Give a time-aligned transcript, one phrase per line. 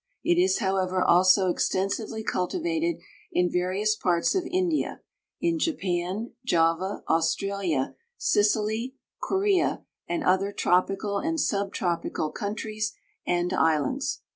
[0.23, 2.99] It is, however, also extensively cultivated
[3.31, 5.01] in various parts of India,
[5.39, 12.93] in Japan, Java, Australia, Sicily, Corea, and other tropical and subtropical countries
[13.27, 14.21] and islands.